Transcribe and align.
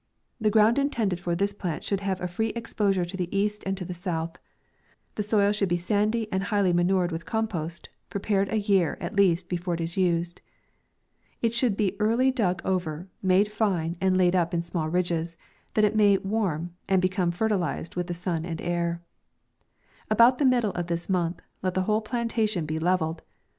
The 0.39 0.49
ground 0.49 0.79
intended 0.79 1.19
for 1.19 1.35
this 1.35 1.53
plant 1.53 1.83
should 1.83 1.99
have 1.99 2.19
a 2.19 2.27
free 2.27 2.47
exposure 2.55 3.05
to 3.05 3.15
the 3.15 3.29
east 3.37 3.61
and 3.67 3.77
to 3.77 3.85
the 3.85 3.93
south. 3.93 4.35
The 5.13 5.21
soil 5.21 5.51
should 5.51 5.69
be 5.69 5.77
sandy, 5.77 6.27
and 6.33 6.41
highly 6.45 6.73
manu 6.73 6.97
red 7.01 7.11
wtih 7.11 7.23
compost, 7.25 7.87
prepared 8.09 8.51
a 8.51 8.57
year, 8.57 8.97
at 8.99 9.15
least, 9.15 9.47
before 9.47 9.75
it 9.75 9.79
is 9.81 9.97
used. 9.97 10.41
It 11.43 11.53
should 11.53 11.77
be 11.77 12.01
early 12.01 12.31
dug 12.31 12.63
over, 12.65 13.09
made 13.21 13.51
fine, 13.51 13.95
and 14.01 14.17
laid 14.17 14.35
up 14.35 14.55
in 14.55 14.63
small 14.63 14.89
ridges, 14.89 15.37
that 15.75 15.85
it 15.85 15.95
may 15.95 16.17
warm, 16.17 16.73
and 16.89 16.99
become 16.99 17.29
fertilized 17.29 17.95
with 17.95 18.07
the 18.07 18.15
sun 18.15 18.43
and 18.43 18.59
air. 18.59 19.03
About 20.09 20.39
the 20.39 20.45
middle 20.45 20.71
of 20.71 20.87
this 20.87 21.09
month, 21.09 21.43
let 21.61 21.75
the 21.75 21.83
whole 21.83 22.01
plantation 22.01 22.65
be 22.65 22.79
levelled. 22.79 23.21